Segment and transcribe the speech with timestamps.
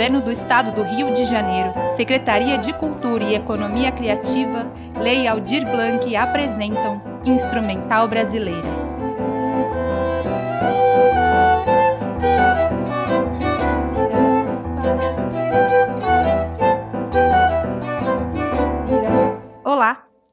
[0.00, 4.66] Governo do Estado do Rio de Janeiro, Secretaria de Cultura e Economia Criativa,
[4.98, 8.79] Lei Aldir Blanc apresentam Instrumental Brasileiras.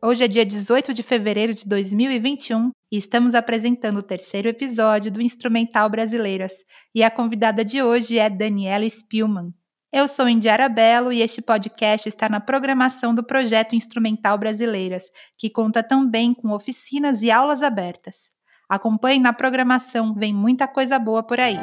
[0.07, 5.21] Hoje é dia 18 de fevereiro de 2021 e estamos apresentando o terceiro episódio do
[5.21, 6.53] Instrumental Brasileiras.
[6.95, 9.53] E a convidada de hoje é Daniela Spielmann.
[9.91, 15.49] Eu sou Indiara Belo e este podcast está na programação do projeto Instrumental Brasileiras, que
[15.49, 18.31] conta também com oficinas e aulas abertas.
[18.69, 21.59] Acompanhe na programação, vem muita coisa boa por aí.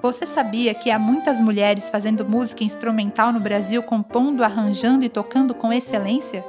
[0.00, 5.52] Você sabia que há muitas mulheres fazendo música instrumental no Brasil, compondo, arranjando e tocando
[5.52, 6.42] com excelência?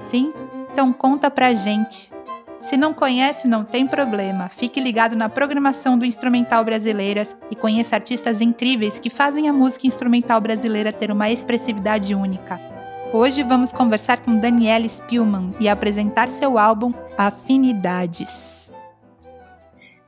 [0.00, 0.32] Sim?
[0.72, 2.10] Então conta pra gente.
[2.60, 4.48] Se não conhece, não tem problema.
[4.48, 9.86] Fique ligado na programação do Instrumental Brasileiras e conheça artistas incríveis que fazem a música
[9.86, 12.60] instrumental brasileira ter uma expressividade única.
[13.12, 18.70] Hoje vamos conversar com Daniela Spielmann e apresentar seu álbum Afinidades.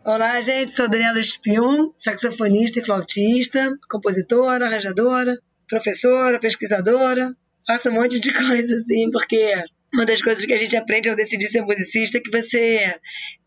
[0.05, 5.39] Olá, gente, sou Daniela Spielmann, saxofonista e flautista, compositora, arranjadora,
[5.69, 7.35] professora, pesquisadora.
[7.67, 11.17] Faço um monte de coisa assim, porque uma das coisas que a gente aprende ao
[11.17, 12.95] decidir ser musicista é que você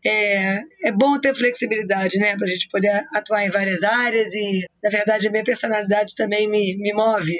[0.04, 4.66] é, é bom ter flexibilidade, né, para a gente poder atuar em várias áreas e,
[4.82, 7.34] na verdade, a minha personalidade também me, me move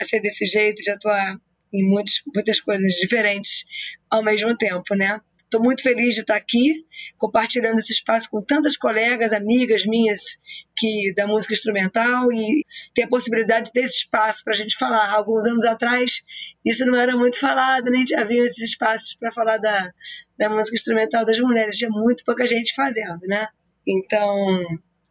[0.00, 1.38] a ser desse jeito de atuar
[1.72, 3.64] em muitos, muitas coisas diferentes
[4.10, 5.20] ao mesmo tempo, né?
[5.46, 6.84] Estou muito feliz de estar aqui,
[7.16, 10.40] compartilhando esse espaço com tantas colegas, amigas minhas
[10.76, 14.76] que da música instrumental e ter a possibilidade de ter esse espaço para a gente
[14.76, 15.08] falar.
[15.08, 16.24] Alguns anos atrás,
[16.64, 19.92] isso não era muito falado, nem havia esses espaços para falar da,
[20.36, 21.76] da música instrumental das mulheres.
[21.76, 23.46] Tinha muito pouca gente fazendo, né?
[23.86, 24.64] Então,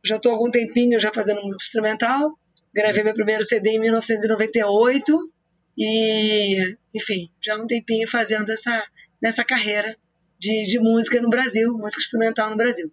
[0.04, 2.38] já estou há algum tempinho já fazendo música instrumental.
[2.74, 5.18] Gravei meu primeiro CD em 1998
[5.78, 8.86] e, enfim, já há um tempinho fazendo essa
[9.22, 9.96] nessa carreira
[10.46, 12.92] de, de música no Brasil, música instrumental no Brasil.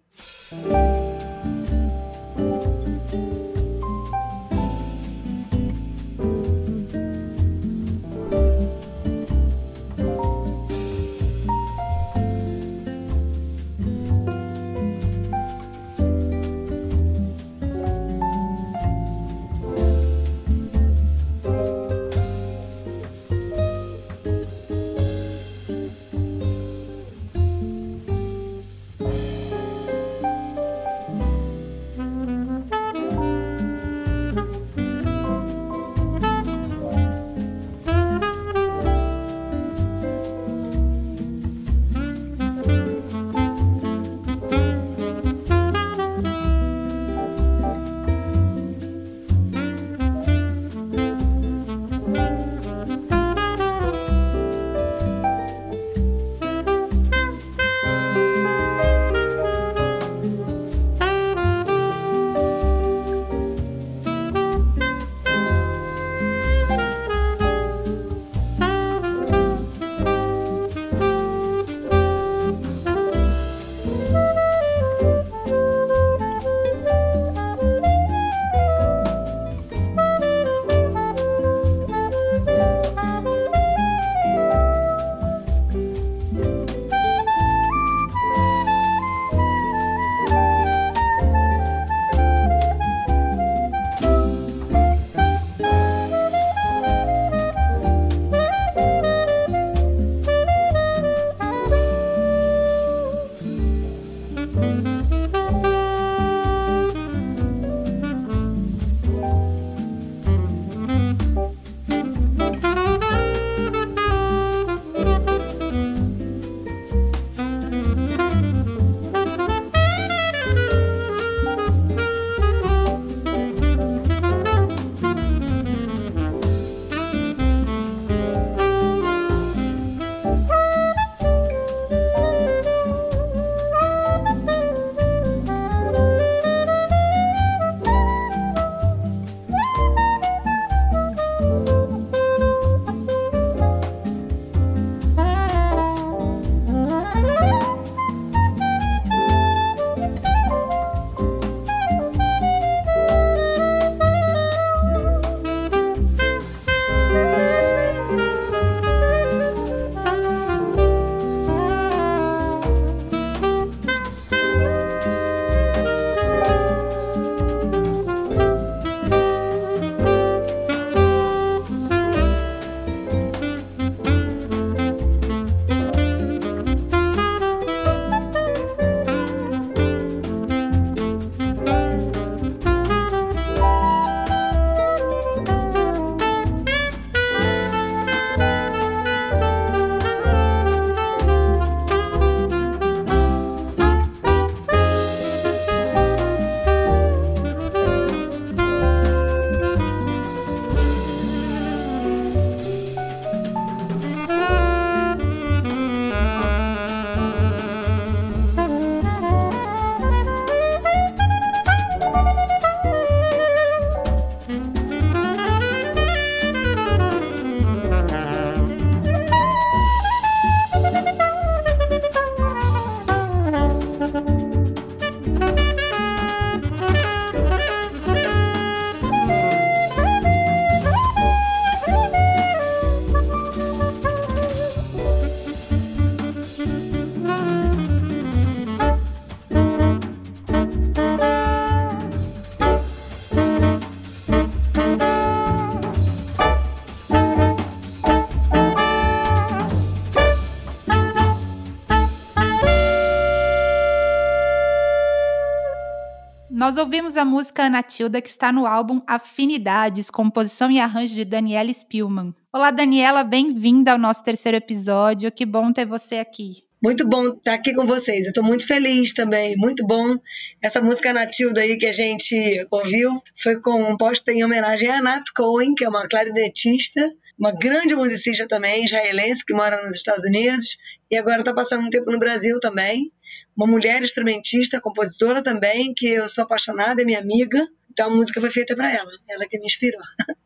[256.73, 261.23] Nós ouvimos a música Ana Tilda, que está no álbum Afinidades, composição e arranjo de
[261.23, 262.33] Daniela Spielman.
[262.51, 265.31] Olá, Daniela, bem-vinda ao nosso terceiro episódio.
[265.31, 266.63] Que bom ter você aqui.
[266.81, 268.25] Muito bom estar aqui com vocês.
[268.25, 270.17] Eu estou muito feliz também, muito bom.
[270.63, 275.75] Essa música Natilda aí que a gente ouviu foi composta em homenagem a Nat Cohen,
[275.75, 280.75] que é uma clarinetista, uma grande musicista também, israelense, que mora nos Estados Unidos
[281.11, 283.11] e agora está passando um tempo no Brasil também
[283.55, 287.67] uma mulher instrumentista, compositora também, que eu sou apaixonada, é minha amiga.
[287.91, 290.01] Então a música foi feita para ela, ela que me inspirou.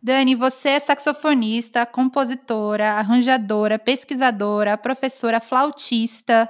[0.00, 6.48] Dani, você é saxofonista, compositora, arranjadora, pesquisadora, professora, flautista.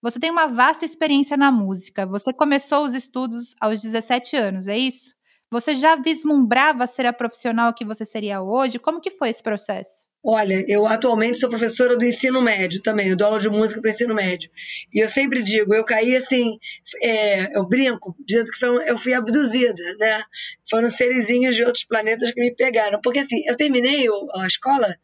[0.00, 2.06] Você tem uma vasta experiência na música.
[2.06, 5.14] Você começou os estudos aos 17 anos, é isso?
[5.50, 8.78] Você já vislumbrava ser a profissional que você seria hoje?
[8.78, 10.06] Como que foi esse processo?
[10.28, 13.90] Olha, eu atualmente sou professora do ensino médio também, eu dou aula de música para
[13.90, 14.50] ensino médio.
[14.92, 16.58] E eu sempre digo, eu caí assim,
[17.00, 20.24] é, eu brinco, dizendo que foi, eu fui abduzida, né?
[20.68, 23.00] Foram serizinhos de outros planetas que me pegaram.
[23.00, 24.96] Porque assim, eu terminei a escola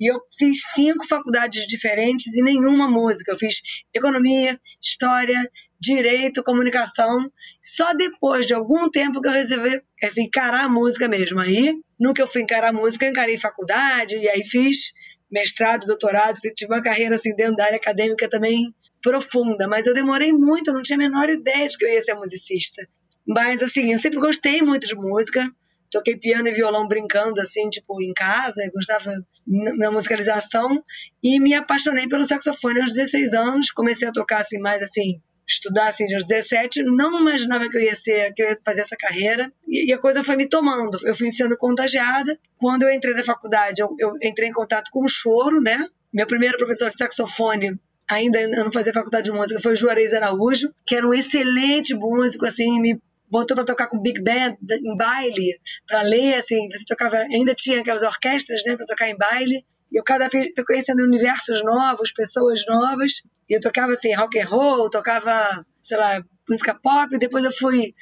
[0.00, 3.32] e eu fiz cinco faculdades diferentes e nenhuma música.
[3.32, 3.60] Eu fiz
[3.92, 5.50] economia, história,
[5.80, 7.30] direito, comunicação.
[7.60, 11.40] Só depois de algum tempo que eu resolvi assim, encarar a música mesmo.
[11.40, 14.92] Aí, nunca eu fui encarar a música, eu encarei faculdade e aí fiz
[15.30, 20.32] mestrado, doutorado, fiz uma carreira assim dentro da área acadêmica também profunda, mas eu demorei
[20.32, 22.86] muito, eu não tinha a menor ideia de que eu ia ser musicista.
[23.26, 25.50] Mas assim, eu sempre gostei muito de música,
[25.90, 29.12] toquei piano e violão brincando, assim, tipo, em casa, eu gostava
[29.46, 30.82] na musicalização,
[31.22, 35.88] e me apaixonei pelo saxofone aos 16 anos, comecei a tocar, assim, mais, assim, estudar,
[35.88, 39.50] assim, aos 17, não imaginava que eu ia ser, que eu ia fazer essa carreira,
[39.66, 43.80] e, a coisa foi me tomando, eu fui sendo contagiada, quando eu entrei na faculdade,
[43.80, 48.40] eu, eu entrei em contato com o choro, né, meu primeiro professor de saxofone ainda
[48.40, 52.46] eu não fazia faculdade de música, foi o Juarez Araújo, que era um excelente músico,
[52.46, 52.98] assim, me
[53.30, 57.80] voltou para tocar com big band em baile, para ler, assim, você tocava, ainda tinha
[57.80, 59.64] aquelas orquestras, né, para tocar em baile.
[59.90, 63.22] E eu cada vez conhecendo universos novos, pessoas novas.
[63.48, 67.14] E eu tocava assim rock and roll, tocava, sei lá, música pop.
[67.14, 67.94] E depois eu fui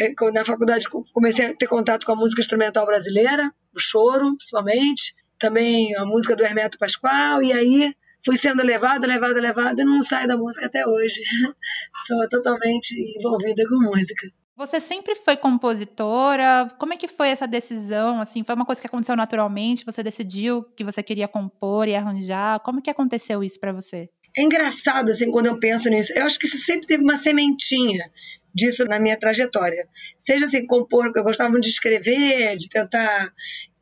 [0.00, 5.14] eh, na faculdade comecei a ter contato com a música instrumental brasileira, o choro, principalmente,
[5.38, 7.42] também a música do Hermeto Pascoal.
[7.42, 11.20] E aí fui sendo levada, levada, levada e não saio da música até hoje.
[12.06, 14.28] Sou totalmente envolvida com música.
[14.56, 16.70] Você sempre foi compositora?
[16.78, 18.20] Como é que foi essa decisão?
[18.20, 19.84] Assim, foi uma coisa que aconteceu naturalmente?
[19.84, 22.60] Você decidiu que você queria compor e arranjar?
[22.60, 24.08] Como que aconteceu isso para você?
[24.36, 26.12] É engraçado assim quando eu penso nisso.
[26.14, 28.08] Eu acho que isso sempre teve uma sementinha
[28.54, 29.88] disso na minha trajetória.
[30.16, 33.32] Seja assim compor, eu gostava de escrever, de tentar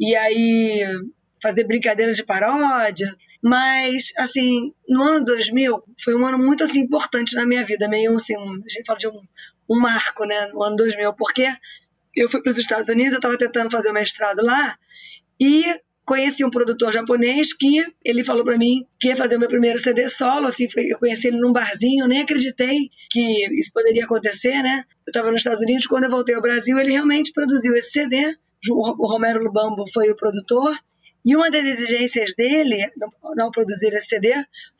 [0.01, 0.87] e aí
[1.43, 7.35] fazer brincadeira de paródia, mas assim, no ano 2000 foi um ano muito assim importante
[7.35, 9.21] na minha vida, meio assim, a gente fala de um
[9.73, 11.49] um marco, né, no ano 2000, porque
[12.15, 14.77] eu fui para os Estados Unidos, eu estava tentando fazer o mestrado lá
[15.41, 15.65] e
[16.05, 19.79] conheci um produtor japonês que ele falou para mim que ia fazer o meu primeiro
[19.79, 24.85] CD solo, assim, eu conheci ele num barzinho, nem acreditei que isso poderia acontecer, né?
[25.07, 28.35] Eu estava nos Estados Unidos, quando eu voltei ao Brasil, ele realmente produziu esse CD,
[28.71, 30.77] o Romero Lubambo foi o produtor,
[31.25, 32.91] e uma das exigências dele,
[33.37, 34.35] não produzir esse CD,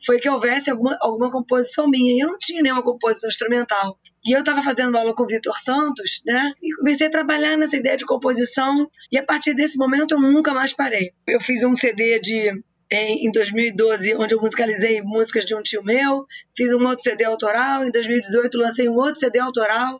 [0.05, 2.13] foi que houvesse alguma, alguma composição minha.
[2.13, 3.97] E eu não tinha nenhuma composição instrumental.
[4.25, 6.53] E eu estava fazendo aula com o Vitor Santos, né?
[6.61, 8.89] E comecei a trabalhar nessa ideia de composição.
[9.11, 11.11] E a partir desse momento eu nunca mais parei.
[11.27, 16.27] Eu fiz um CD de em 2012, onde eu musicalizei músicas de um tio meu,
[16.55, 19.99] fiz um outro CD autoral, em 2018 lancei um outro CD autoral,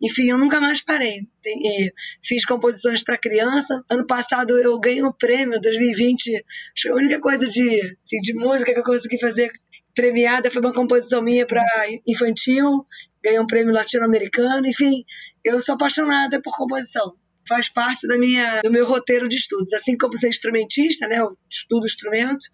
[0.00, 1.26] enfim, eu nunca mais parei.
[1.44, 1.92] E
[2.24, 3.84] fiz composições para criança.
[3.90, 6.44] Ano passado eu ganhei um prêmio, 2020,
[6.88, 9.50] a única coisa de, assim, de música que eu consegui fazer
[9.94, 11.64] premiada foi uma composição minha para
[12.06, 12.86] infantil,
[13.22, 15.04] ganhei um prêmio latino-americano, enfim,
[15.44, 17.14] eu sou apaixonada por composição.
[17.48, 19.72] Faz parte da minha, do meu roteiro de estudos.
[19.72, 22.46] Assim como ser instrumentista, né, eu estudo instrumento,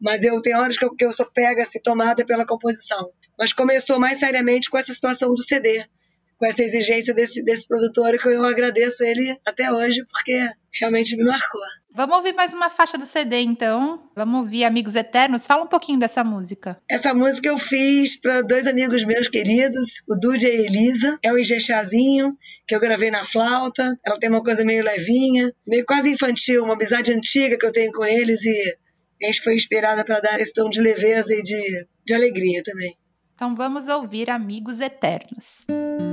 [0.00, 3.10] mas eu tenho horas que eu, que eu sou pega, assim, tomada pela composição.
[3.38, 5.84] Mas começou mais seriamente com essa situação do CD,
[6.38, 11.24] com essa exigência desse, desse produtor que eu agradeço ele até hoje, porque realmente me
[11.24, 11.62] marcou.
[11.96, 14.02] Vamos ouvir mais uma faixa do CD, então.
[14.14, 15.46] Vamos ouvir Amigos Eternos.
[15.46, 16.78] Fala um pouquinho dessa música.
[16.86, 21.18] Essa música eu fiz para dois amigos meus queridos, o Dude e a Elisa.
[21.22, 22.36] É o Ijexazinho,
[22.68, 23.98] que eu gravei na flauta.
[24.04, 27.90] Ela tem uma coisa meio levinha, meio quase infantil, uma amizade antiga que eu tenho
[27.90, 28.76] com eles e
[29.22, 32.94] a gente foi inspirada para dar esse tom de leveza e de, de alegria também.
[33.34, 35.64] Então vamos ouvir Amigos Eternos.
[35.70, 36.05] Música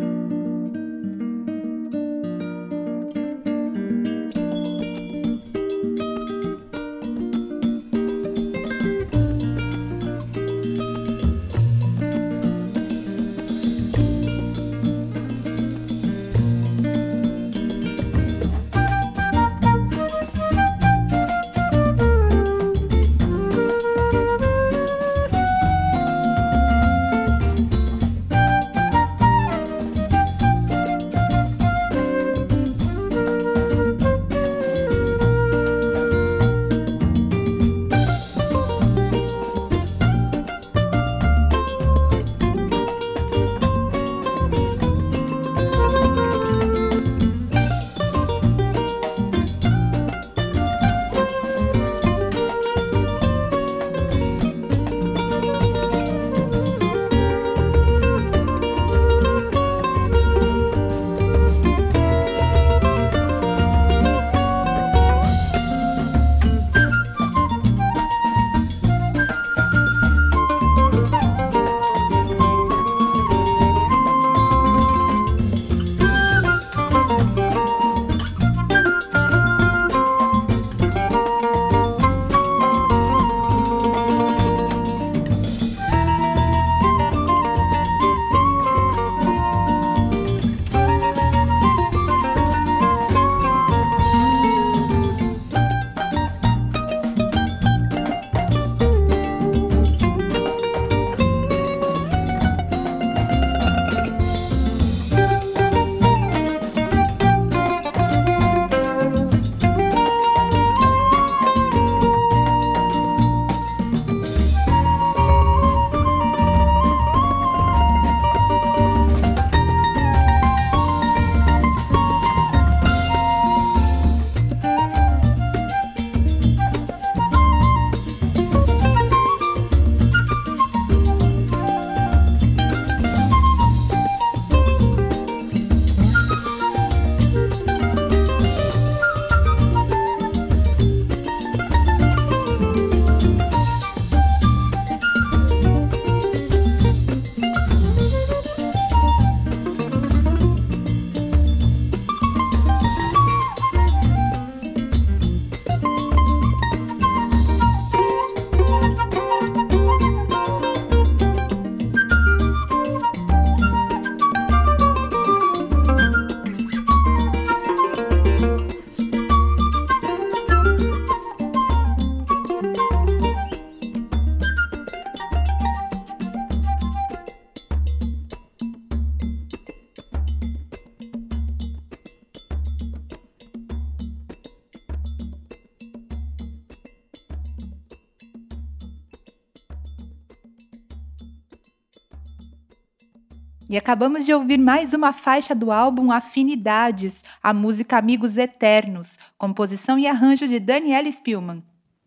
[193.74, 199.98] E acabamos de ouvir mais uma faixa do álbum Afinidades, a música Amigos Eternos, composição
[199.98, 201.63] e arranjo de Daniela Spielman.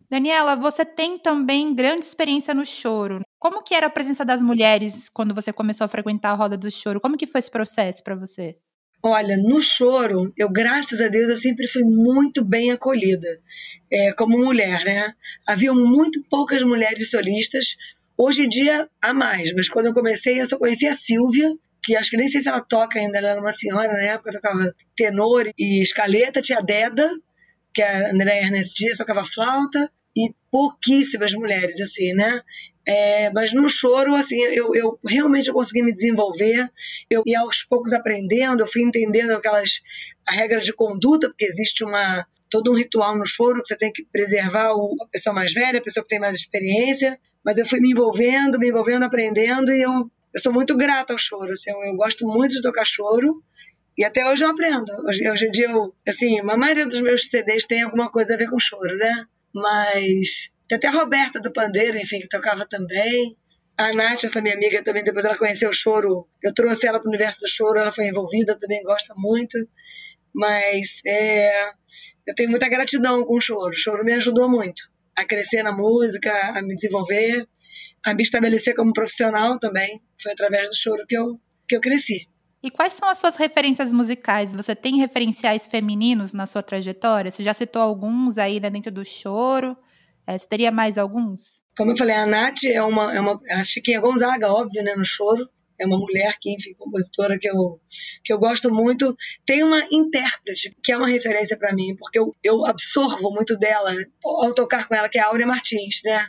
[0.09, 3.19] Daniela, você tem também grande experiência no choro.
[3.37, 6.71] Como que era a presença das mulheres quando você começou a frequentar a roda do
[6.71, 7.01] choro?
[7.01, 8.55] Como que foi esse processo para você?
[9.03, 13.27] Olha, no choro, eu, graças a Deus, eu sempre fui muito bem acolhida,
[13.91, 15.13] é, como mulher, né?
[15.45, 17.75] Havia muito poucas mulheres solistas,
[18.17, 21.95] hoje em dia há mais, mas quando eu comecei, eu só conhecia a Silvia, que
[21.95, 24.75] acho que nem sei se ela toca ainda, ela era uma senhora na época, tocava
[24.95, 27.09] tenor e escaleta, tinha Deda,
[27.73, 32.41] que a André Ernest diz, tocava flauta, e pouquíssimas mulheres, assim, né?
[32.83, 36.71] É, mas no choro, assim, eu, eu realmente eu consegui me desenvolver,
[37.07, 39.81] eu ia aos poucos aprendendo, eu fui entendendo aquelas
[40.27, 44.05] regras de conduta, porque existe uma todo um ritual no choro que você tem que
[44.05, 47.79] preservar o, a pessoa mais velha, a pessoa que tem mais experiência, mas eu fui
[47.79, 51.81] me envolvendo, me envolvendo, aprendendo, e eu, eu sou muito grata ao choro, assim, eu,
[51.81, 53.41] eu gosto muito de tocar choro,
[53.97, 54.91] e até hoje eu aprendo.
[55.07, 58.37] Hoje, hoje em dia, eu, assim, a maioria dos meus CDs tem alguma coisa a
[58.37, 59.25] ver com choro, né?
[59.55, 63.37] Mas tem até a Roberta do Pandeiro, enfim, que tocava também.
[63.77, 66.27] A Nath, essa minha amiga também, depois ela conheceu o choro.
[66.43, 69.57] Eu trouxe ela para o universo do choro, ela foi envolvida, também gosta muito.
[70.35, 71.69] Mas é,
[72.27, 73.71] eu tenho muita gratidão com o choro.
[73.71, 74.83] O choro me ajudou muito
[75.17, 77.47] a crescer na música, a me desenvolver,
[78.05, 80.01] a me estabelecer como profissional também.
[80.21, 82.27] Foi através do choro que eu, que eu cresci.
[82.61, 84.53] E quais são as suas referências musicais?
[84.53, 87.31] Você tem referenciais femininos na sua trajetória?
[87.31, 89.75] Você já citou alguns aí né, dentro do choro.
[90.25, 91.63] É, você teria mais alguns?
[91.75, 95.05] Como eu falei, a Nath é uma, é uma a Chiquinha Gonzaga, óbvio, né, no
[95.05, 97.79] choro é uma mulher que, enfim, compositora que eu,
[98.23, 99.15] que eu gosto muito.
[99.45, 103.95] Tem uma intérprete que é uma referência para mim, porque eu, eu absorvo muito dela
[104.23, 106.27] ao tocar com ela, que é a Áurea Martins, né?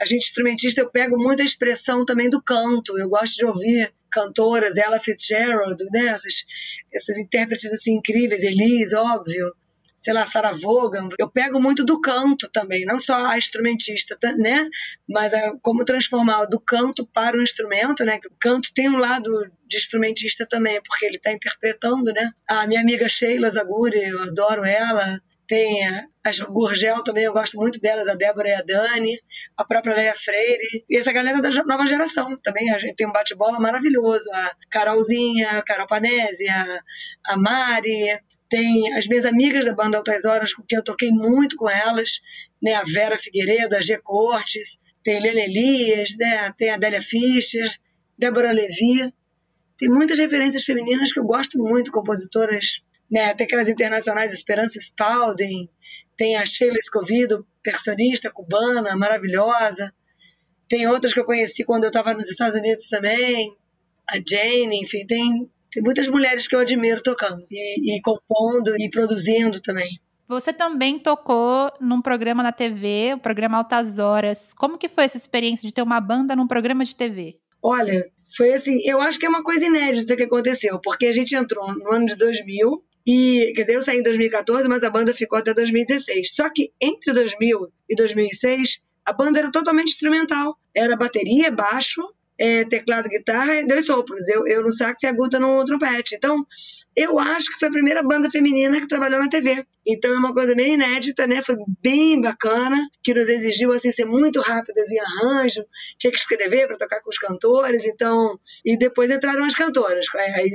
[0.00, 2.98] A gente instrumentista, eu pego muita expressão também do canto.
[2.98, 6.06] Eu gosto de ouvir cantoras, ela Fitzgerald, né?
[6.08, 6.44] Essas,
[6.92, 9.52] essas intérpretes assim incríveis, Elise, óbvio
[9.98, 14.68] sei lá, Sarah Vaughan, eu pego muito do canto também, não só a instrumentista, né?
[15.08, 18.20] Mas como transformar do canto para o instrumento, né?
[18.30, 22.30] O canto tem um lado de instrumentista também, porque ele está interpretando, né?
[22.48, 25.20] A minha amiga Sheila Zaguri, eu adoro ela.
[25.48, 25.80] Tem
[26.22, 29.18] as Gurgel também, eu gosto muito delas, a Débora e a Dani,
[29.56, 32.70] a própria Leia Freire, e essa galera da nova geração também.
[32.70, 34.30] A gente tem um bate-bola maravilhoso.
[34.30, 36.80] A Carolzinha, a Carol Panese, a,
[37.28, 38.10] a Mari,
[38.48, 42.20] tem as minhas amigas da banda Altas Horas, com quem eu toquei muito com elas,
[42.62, 42.74] né?
[42.74, 43.98] a Vera Figueiredo, a G.
[43.98, 46.52] Cortes, tem Helena Elias, né?
[46.56, 47.70] tem a Adélia Fischer,
[48.16, 49.12] Débora Levi.
[49.76, 53.34] Tem muitas referências femininas que eu gosto muito, compositoras, né?
[53.34, 55.68] tem aquelas internacionais, Esperança Spalding,
[56.16, 59.92] tem a Sheila Escovido, percussionista cubana, maravilhosa.
[60.68, 63.54] Tem outras que eu conheci quando eu estava nos Estados Unidos também,
[64.08, 68.88] a Jane, enfim, tem tem muitas mulheres que eu admiro tocando e, e compondo e
[68.90, 70.00] produzindo também.
[70.28, 74.52] Você também tocou num programa na TV, o programa Altas Horas.
[74.52, 77.38] Como que foi essa experiência de ter uma banda num programa de TV?
[77.62, 81.34] Olha, foi assim, eu acho que é uma coisa inédita que aconteceu, porque a gente
[81.34, 85.14] entrou no ano de 2000 e, quer dizer, eu saí em 2014, mas a banda
[85.14, 86.34] ficou até 2016.
[86.34, 90.58] Só que entre 2000 e 2006, a banda era totalmente instrumental.
[90.74, 92.02] Era bateria, baixo
[92.38, 94.28] é, teclado, guitarra e dois sopros.
[94.28, 96.14] Eu, eu no sax e a Guta no trompete.
[96.14, 96.46] Então,
[96.94, 99.64] eu acho que foi a primeira banda feminina que trabalhou na TV.
[99.86, 101.42] Então, é uma coisa bem inédita, né?
[101.42, 105.64] Foi bem bacana, que nos exigiu, assim, ser muito rápidas em arranjo.
[105.98, 108.38] Tinha que escrever para tocar com os cantores, então...
[108.64, 110.06] E depois entraram as cantoras,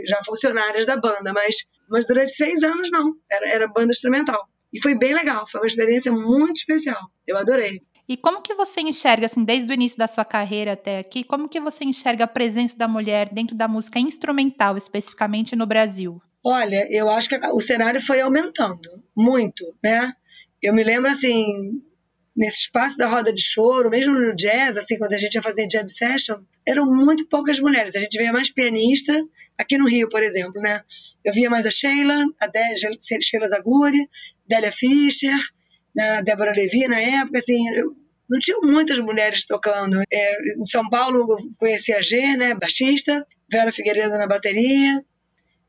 [0.07, 3.15] já funcionárias da banda, mas, mas durante seis anos, não.
[3.31, 4.47] Era, era banda instrumental.
[4.73, 6.99] E foi bem legal, foi uma experiência muito especial.
[7.27, 7.81] Eu adorei.
[8.07, 11.47] E como que você enxerga, assim, desde o início da sua carreira até aqui, como
[11.47, 16.21] que você enxerga a presença da mulher dentro da música instrumental, especificamente no Brasil?
[16.43, 20.13] Olha, eu acho que o cenário foi aumentando muito, né?
[20.61, 21.81] Eu me lembro, assim,
[22.35, 25.69] nesse espaço da roda de choro, mesmo no jazz, assim, quando a gente ia fazer
[25.71, 27.95] jam session, eram muito poucas mulheres.
[27.95, 29.13] A gente via mais pianista,
[29.57, 30.83] aqui no Rio, por exemplo, né?
[31.23, 32.49] Eu via mais a Sheila, a
[33.21, 34.09] Sheila Zaguri,
[34.45, 35.37] Délia Fischer,
[35.95, 37.63] né, Débora Levi na época, assim,
[38.29, 40.01] não tinham muitas mulheres tocando.
[40.11, 45.03] É, em São Paulo conheci a G, né, baixista, Vera Figueiredo na bateria,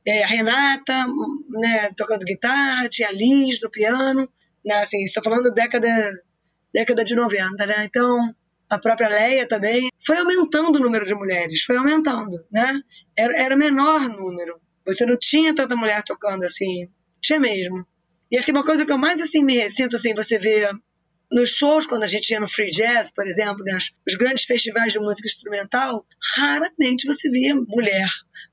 [0.06, 1.06] é, a Renata,
[1.50, 4.28] né, tocando guitarra, tinha a Liz no piano,
[4.64, 5.88] né, assim, estou falando década,
[6.72, 8.34] década de 90, né, então
[8.68, 12.80] a própria Leia também, foi aumentando o número de mulheres, foi aumentando, né,
[13.16, 16.88] era, era menor número, você não tinha tanta mulher tocando assim,
[17.20, 17.86] tinha mesmo.
[18.30, 20.68] E assim, uma coisa que eu mais assim me sinto assim, você vê
[21.30, 24.92] nos shows, quando a gente ia no free jazz, por exemplo, né, os grandes festivais
[24.92, 26.06] de música instrumental,
[26.36, 28.08] raramente você via mulher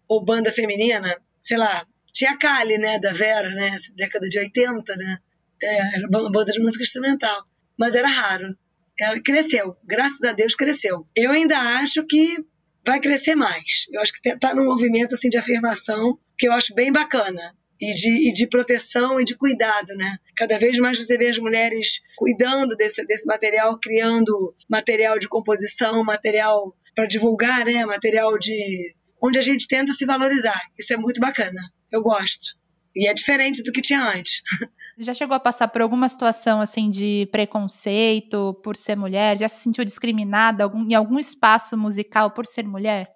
[0.08, 4.96] ou banda feminina, sei lá, tinha a Kali, né, da Vera, né, década de 80,
[4.96, 5.18] né,
[5.62, 7.46] é, era uma banda de música instrumental,
[7.78, 8.58] mas era raro.
[9.00, 11.08] Ela cresceu, graças a Deus cresceu.
[11.16, 12.44] Eu ainda acho que
[12.86, 13.86] vai crescer mais.
[13.92, 17.94] Eu acho que está num movimento assim de afirmação que eu acho bem bacana e
[17.96, 20.18] de, e de proteção e de cuidado, né?
[20.38, 26.04] Cada vez mais você vê as mulheres cuidando desse, desse material, criando material de composição,
[26.04, 27.84] material para divulgar, né?
[27.86, 30.60] Material de onde a gente tenta se valorizar.
[30.78, 31.60] Isso é muito bacana.
[31.92, 32.56] Eu gosto.
[32.96, 34.44] E é diferente do que tinha antes.
[35.00, 39.38] Já chegou a passar por alguma situação assim de preconceito por ser mulher?
[39.38, 43.10] Já se sentiu discriminada em algum espaço musical por ser mulher?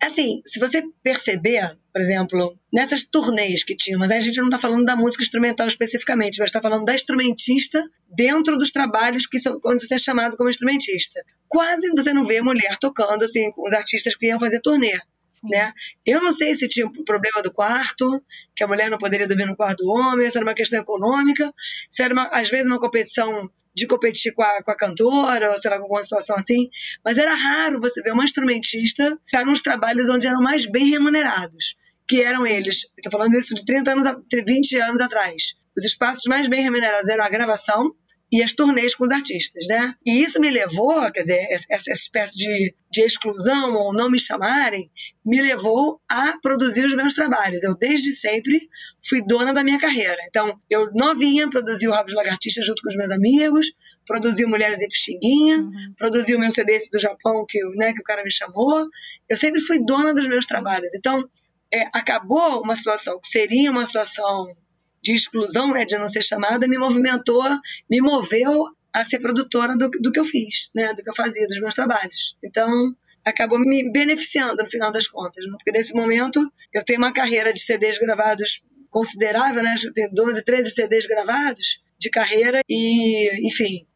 [0.00, 4.58] Assim, se você perceber, por exemplo, nessas turnês que tinham, mas a gente não está
[4.58, 9.58] falando da música instrumental especificamente, mas está falando da instrumentista dentro dos trabalhos que são
[9.60, 11.20] quando você é chamado como instrumentista.
[11.48, 15.00] Quase você não vê mulher tocando assim com os artistas que iam fazer turnê.
[15.44, 15.72] Né?
[16.04, 18.22] Eu não sei se tinha o problema do quarto,
[18.56, 21.52] que a mulher não poderia dormir no quarto do homem, se era uma questão econômica,
[21.88, 25.56] se era, uma, às vezes, uma competição de competir com a, com a cantora, ou
[25.56, 26.68] sei lá, com alguma situação assim,
[27.04, 31.76] mas era raro você ver uma instrumentista estar nos trabalhos onde eram mais bem remunerados,
[32.08, 36.48] que eram eles, estou falando isso de 30 anos, 20 anos atrás, os espaços mais
[36.48, 37.94] bem remunerados eram a gravação,
[38.30, 39.94] e as turnês com os artistas, né?
[40.04, 44.90] E isso me levou, quer dizer, essa espécie de, de exclusão ou não me chamarem,
[45.24, 47.62] me levou a produzir os meus trabalhos.
[47.62, 48.68] Eu, desde sempre,
[49.06, 50.18] fui dona da minha carreira.
[50.28, 53.72] Então, eu novinha produzi o Rabo de Lagartixa junto com os meus amigos,
[54.06, 55.94] produzi Mulheres em Pixinguinha, uhum.
[55.96, 58.86] produzi o meu CD do Japão que, né, que o cara me chamou.
[59.28, 60.94] Eu sempre fui dona dos meus trabalhos.
[60.94, 61.26] Então,
[61.72, 64.54] é, acabou uma situação que seria uma situação
[65.02, 67.44] de exclusão, né, de não ser chamada, me movimentou,
[67.90, 71.46] me moveu a ser produtora do, do que eu fiz, né, do que eu fazia,
[71.46, 72.36] dos meus trabalhos.
[72.42, 75.52] Então, acabou me beneficiando no final das contas, né?
[75.52, 76.40] porque nesse momento
[76.72, 81.82] eu tenho uma carreira de CDs gravados considerável, né, eu tenho 12, 13 CDs gravados
[81.98, 83.86] de carreira e, enfim,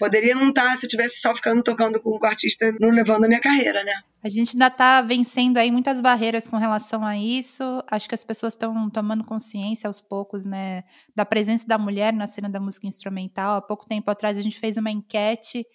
[0.00, 3.26] Poderia não estar tá, se eu tivesse só ficando tocando com o artista, não levando
[3.26, 3.92] a minha carreira, né?
[4.24, 7.62] A gente ainda está vencendo aí muitas barreiras com relação a isso.
[7.90, 10.84] Acho que as pessoas estão tomando consciência aos poucos, né,
[11.14, 13.56] da presença da mulher na cena da música instrumental.
[13.56, 15.66] Há pouco tempo atrás a gente fez uma enquete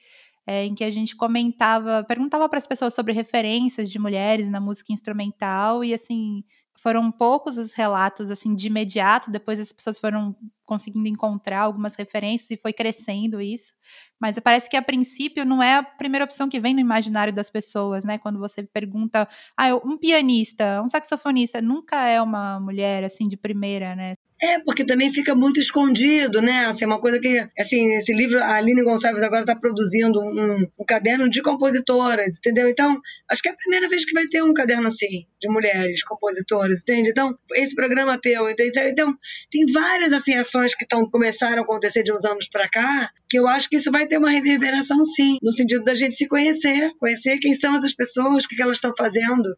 [0.47, 4.59] é, em que a gente comentava, perguntava para as pessoas sobre referências de mulheres na
[4.59, 6.43] música instrumental e assim
[6.77, 10.35] foram poucos os relatos assim de imediato, depois as pessoas foram
[10.65, 13.73] conseguindo encontrar algumas referências e foi crescendo isso.
[14.19, 17.49] Mas parece que a princípio não é a primeira opção que vem no imaginário das
[17.49, 18.17] pessoas, né?
[18.17, 23.95] Quando você pergunta, ah, um pianista, um saxofonista, nunca é uma mulher assim de primeira,
[23.95, 24.15] né?
[24.41, 26.65] É, porque também fica muito escondido, né?
[26.65, 30.85] Assim, uma coisa que, assim, esse livro, a Aline Gonçalves agora está produzindo um, um,
[30.85, 32.69] caderno de compositoras, entendeu?
[32.69, 36.03] Então, acho que é a primeira vez que vai ter um caderno assim, de mulheres
[36.03, 37.09] compositoras, entende?
[37.11, 38.77] Então, esse programa teu, entende?
[38.77, 39.17] Então,
[39.49, 43.39] tem várias, assim, ações que tão, começaram a acontecer de uns anos para cá, que
[43.39, 46.91] eu acho que isso vai ter uma reverberação, sim, no sentido da gente se conhecer,
[46.99, 49.55] conhecer quem são essas pessoas, o que, que elas estão fazendo,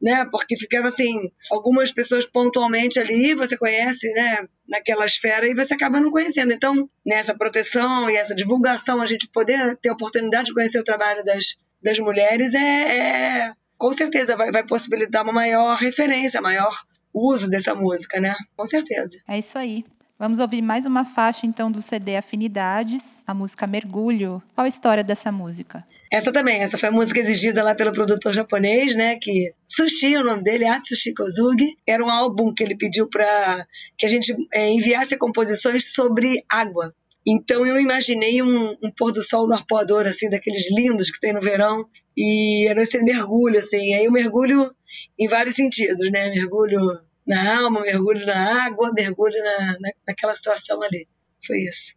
[0.00, 0.24] né?
[0.30, 4.46] Porque ficava assim, algumas pessoas pontualmente ali, você conhece, né?
[4.68, 6.52] Naquela esfera e você acaba não conhecendo.
[6.52, 10.84] Então, nessa proteção e essa divulgação, a gente poder ter a oportunidade de conhecer o
[10.84, 12.60] trabalho das, das mulheres é,
[13.48, 16.74] é com certeza vai, vai possibilitar uma maior referência, maior
[17.12, 18.34] uso dessa música, né?
[18.56, 19.18] Com certeza.
[19.28, 19.84] É isso aí.
[20.20, 24.42] Vamos ouvir mais uma faixa então do CD Afinidades, a música Mergulho.
[24.54, 25.82] Qual a história dessa música?
[26.12, 29.16] Essa também, essa foi a música exigida lá pelo produtor japonês, né?
[29.18, 34.04] Que Sushi, o nome dele, Atsushi Kozugi, era um álbum que ele pediu para que
[34.04, 36.94] a gente é, enviasse composições sobre água.
[37.26, 41.32] Então eu imaginei um, um, pôr do sol no arpoador, assim, daqueles lindos que tem
[41.32, 43.94] no verão, e era esse mergulho, assim.
[43.94, 44.70] Aí o mergulho
[45.18, 46.28] em vários sentidos, né?
[46.28, 46.78] Mergulho
[47.30, 51.06] na alma, mergulho na água, mergulho na, na, naquela situação ali.
[51.46, 51.94] Foi isso.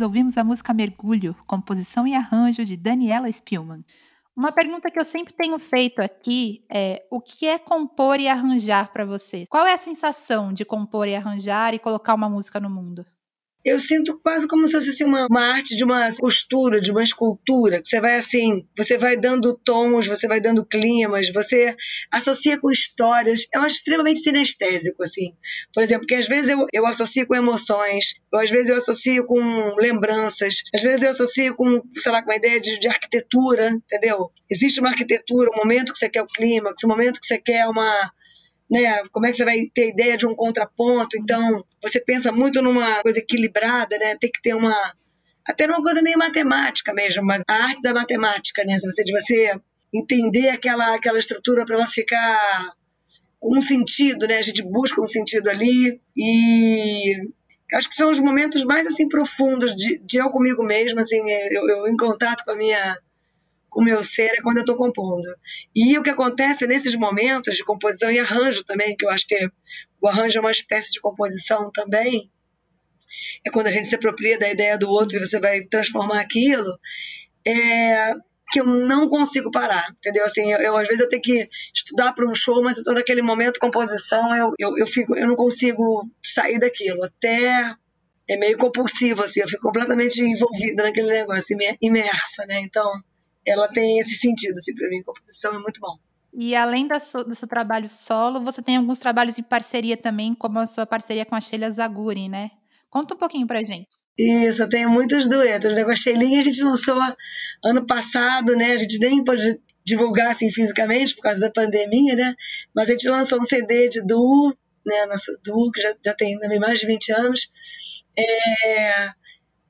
[0.00, 3.84] Ouvimos a música Mergulho, composição e arranjo de Daniela Spielman.
[4.36, 8.92] Uma pergunta que eu sempre tenho feito aqui é: o que é compor e arranjar
[8.92, 9.44] para você?
[9.48, 13.04] Qual é a sensação de compor e arranjar e colocar uma música no mundo?
[13.64, 17.02] Eu sinto quase como se fosse assim, uma, uma, arte de uma costura, de uma
[17.02, 21.76] escultura, você vai assim, você vai dando tons, você vai dando climas, você
[22.10, 23.46] associa com histórias.
[23.52, 25.34] Eu acho extremamente sinestésico, assim.
[25.74, 29.26] Por exemplo, que às vezes eu, eu associo com emoções, ou às vezes eu associo
[29.26, 33.70] com lembranças, às vezes eu associo com, sei lá, com uma ideia de, de arquitetura,
[33.70, 34.30] entendeu?
[34.50, 37.66] Existe uma arquitetura, um momento que você quer o clímax, um momento que você quer
[37.66, 38.10] uma
[38.70, 39.02] né?
[39.10, 41.18] Como é que você vai ter ideia de um contraponto?
[41.18, 44.16] Então, você pensa muito numa coisa equilibrada, né?
[44.16, 44.74] Tem que ter uma
[45.44, 48.78] até numa coisa meio matemática mesmo, mas a arte da matemática, né?
[48.78, 49.60] Você de você
[49.92, 52.72] entender aquela aquela estrutura para ela ficar
[53.40, 54.38] com um sentido, né?
[54.38, 57.16] A gente busca um sentido ali e
[57.74, 61.68] acho que são os momentos mais assim profundos de, de eu comigo mesma, assim, eu,
[61.68, 62.96] eu em contato com a minha
[63.74, 65.26] o meu ser é quando eu estou compondo.
[65.74, 69.48] E o que acontece nesses momentos de composição e arranjo também, que eu acho que
[70.00, 72.30] o arranjo é uma espécie de composição também,
[73.44, 76.78] é quando a gente se apropria da ideia do outro e você vai transformar aquilo,
[77.46, 78.14] é
[78.50, 80.24] que eu não consigo parar, entendeu?
[80.24, 82.94] Assim, eu, eu às vezes eu tenho que estudar para um show, mas eu estou
[82.94, 87.76] naquele momento composição, eu, eu, eu, fico, eu não consigo sair daquilo, até
[88.28, 92.60] é meio compulsivo, assim, eu fico completamente envolvida naquele negócio, imersa, né?
[92.60, 92.90] Então,
[93.46, 95.96] ela tem esse sentido, assim, para mim, composição é muito bom.
[96.32, 100.66] E além do seu trabalho solo, você tem alguns trabalhos em parceria também, como a
[100.66, 102.52] sua parceria com a Sheila Zaguri, né?
[102.88, 103.88] Conta um pouquinho pra gente.
[104.16, 105.84] Isso, eu tenho muitos duetos, né?
[105.84, 107.00] Com a Sheilinha a gente lançou
[107.64, 108.72] ano passado, né?
[108.72, 112.34] A gente nem pôde divulgar assim fisicamente por causa da pandemia, né?
[112.74, 115.06] Mas a gente lançou um CD de duo, né?
[115.06, 117.48] Nosso duo, que já, já tem mais de 20 anos.
[118.16, 119.10] É,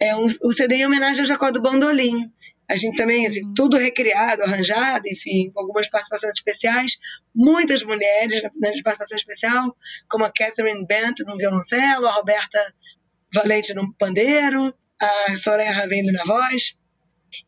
[0.01, 2.31] é um, o CD em homenagem ao Jacó do Bandolim.
[2.71, 3.53] A gente também, assim, uhum.
[3.53, 6.99] tudo recriado, arranjado, enfim, com algumas participações especiais.
[7.35, 9.77] Muitas mulheres na, na participação especial,
[10.09, 12.73] como a Catherine Bent no violoncelo, a Roberta
[13.35, 16.77] Valente no pandeiro, a Soraya Ravelli na voz.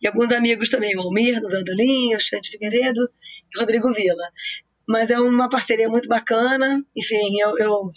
[0.01, 3.09] E alguns amigos também, o Almir no bandolim, o Xande Figueiredo
[3.55, 4.29] e o Rodrigo Vila.
[4.89, 6.85] Mas é uma parceria muito bacana.
[6.97, 7.93] Enfim, eu, eu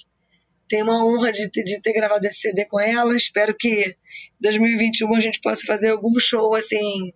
[0.68, 3.16] tenho uma honra de, de, ter gravado esse CD com ela.
[3.16, 7.14] Espero que em 2021 a gente possa fazer algum show assim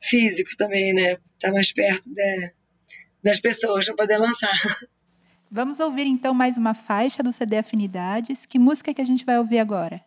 [0.00, 1.12] físico também, né?
[1.12, 2.52] Estar tá mais perto de,
[3.22, 4.52] das pessoas para poder lançar.
[5.50, 8.44] Vamos ouvir então mais uma faixa do CD Afinidades.
[8.46, 10.04] Que música que a gente vai ouvir agora?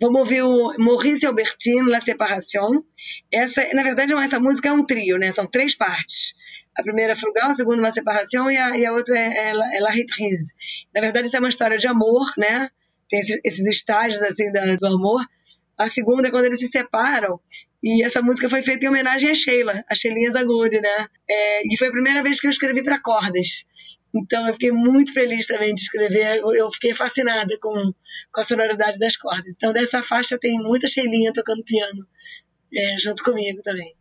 [0.00, 2.82] Vamos ouvir o Maurice Albertine, La Séparation.
[3.30, 5.30] Essa, na verdade, essa música é um trio, né?
[5.30, 6.34] São três partes.
[6.76, 9.76] A primeira é Frugal, a segunda La Séparation e a, e a outra é, é,
[9.76, 10.54] é La Reprise.
[10.94, 12.70] Na verdade, isso é uma história de amor, né?
[13.08, 15.24] Tem esses, esses estágios, assim, da, do amor.
[15.76, 17.40] A segunda é quando eles se separam.
[17.82, 21.08] E essa música foi feita em homenagem a Sheila, a Sheilinha Zaguri, né?
[21.28, 23.64] É, e foi a primeira vez que eu escrevi para cordas.
[24.14, 27.92] Então eu fiquei muito feliz também de escrever, eu fiquei fascinada com,
[28.32, 29.54] com a sonoridade das cordas.
[29.56, 32.06] Então dessa faixa tem muita Sheilinha tocando piano
[32.74, 33.94] é, junto comigo também.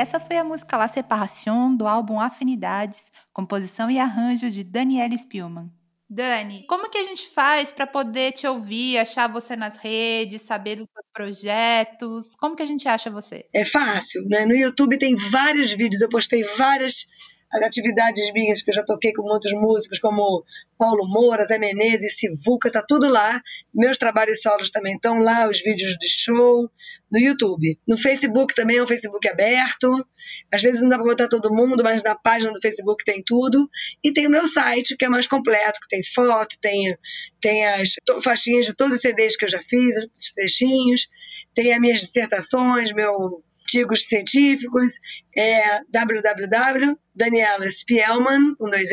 [0.00, 5.70] Essa foi a música La Séparation do álbum Afinidades, composição e arranjo de Daniela Spielmann.
[6.08, 10.76] Dani, como que a gente faz para poder te ouvir, achar você nas redes, saber
[10.76, 12.34] dos seus projetos?
[12.34, 13.44] Como que a gente acha você?
[13.52, 14.44] É fácil, né?
[14.46, 17.06] No YouTube tem vários vídeos, eu postei várias
[17.52, 20.44] as atividades minhas que eu já toquei com outros músicos, como
[20.78, 23.42] Paulo Moura, Zé Menezes, Sivuca, tá tudo lá.
[23.74, 26.70] Meus trabalhos solos também estão lá, os vídeos de show,
[27.10, 27.78] no YouTube.
[27.86, 30.06] No Facebook também é um Facebook aberto.
[30.52, 33.68] Às vezes não dá para botar todo mundo, mas na página do Facebook tem tudo.
[34.02, 36.96] E tem o meu site, que é mais completo, que tem foto, tem,
[37.40, 41.08] tem as faixinhas de todos os CDs que eu já fiz, os trechinhos,
[41.54, 44.94] tem as minhas dissertações, meu artigos científicos,
[45.36, 48.90] é www.danielaspielman, com dois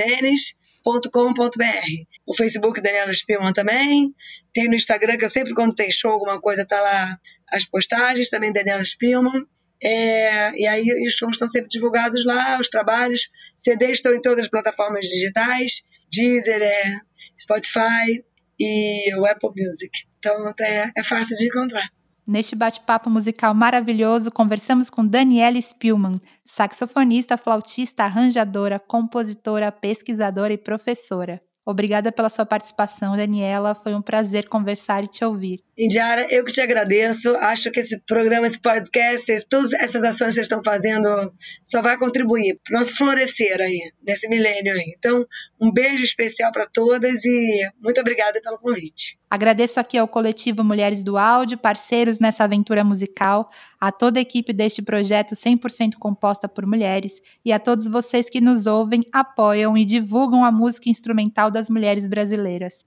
[2.26, 4.16] o Facebook Daniela Spielman também.
[4.54, 7.20] Tem no Instagram, que eu sempre, quando tem show, alguma coisa, tá lá
[7.52, 9.46] as postagens, também Daniela Spielman.
[9.84, 13.30] É, e aí os shows estão sempre divulgados lá, os trabalhos.
[13.58, 17.02] CDs estão em todas as plataformas digitais, Deezer, é,
[17.38, 18.24] Spotify
[18.58, 19.92] e o Apple Music.
[20.20, 21.90] Então é, é fácil de encontrar.
[22.28, 31.42] Neste bate-papo musical maravilhoso, conversamos com Daniela Spielmann, saxofonista, flautista, arranjadora, compositora, pesquisadora e professora.
[31.66, 33.74] Obrigada pela sua participação, Daniela.
[33.74, 35.64] Foi um prazer conversar e te ouvir.
[35.78, 37.36] Indiara, eu que te agradeço.
[37.36, 41.32] Acho que esse programa, esse podcast, todas essas ações que vocês estão fazendo
[41.64, 44.96] só vai contribuir para o nosso florescer aí, nesse milênio aí.
[44.98, 45.24] Então,
[45.62, 49.20] um beijo especial para todas e muito obrigada pelo convite.
[49.30, 54.52] Agradeço aqui ao coletivo Mulheres do Áudio, parceiros nessa aventura musical, a toda a equipe
[54.54, 59.86] deste projeto 100% composta por mulheres e a todos vocês que nos ouvem, apoiam e
[59.86, 62.84] divulgam a música instrumental das mulheres brasileiras.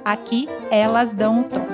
[0.06, 1.68] Aqui elas dão o tom.